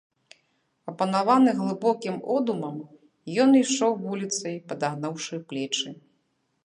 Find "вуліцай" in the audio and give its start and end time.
4.07-4.55